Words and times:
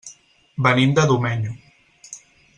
Venim 0.67 0.95
de 0.99 1.03
Domenyo. 1.11 1.55